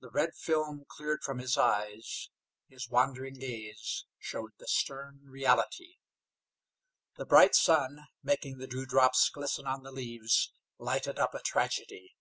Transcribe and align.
The 0.00 0.08
red 0.08 0.30
film 0.34 0.86
cleared 0.88 1.22
from 1.22 1.36
his 1.38 1.58
eyes. 1.58 2.30
His 2.68 2.88
wandering 2.88 3.34
gaze 3.34 4.06
showed 4.18 4.52
the 4.56 4.66
stern 4.66 5.20
reality. 5.26 5.96
The 7.18 7.26
bright 7.26 7.54
sun, 7.54 8.06
making 8.22 8.56
the 8.56 8.66
dewdrops 8.66 9.28
glisten 9.28 9.66
on 9.66 9.82
the 9.82 9.92
leaves, 9.92 10.54
lighted 10.78 11.18
up 11.18 11.34
a 11.34 11.42
tragedy. 11.42 12.16